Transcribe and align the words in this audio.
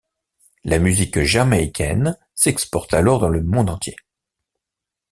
La 0.63 0.79
musique 0.79 1.19
jamaïcaine 1.21 2.17
s'exporte 2.33 2.95
alors 2.95 3.19
dans 3.19 3.29
le 3.29 3.43
monde 3.43 3.69
entier. 3.69 3.95